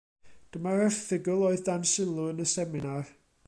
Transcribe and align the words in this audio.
Dyma'r 0.55 0.81
erthygl 0.85 1.45
oedd 1.49 1.63
dan 1.67 1.87
sylw 1.93 2.25
yn 2.33 2.43
y 2.47 2.49
seminar. 2.57 3.17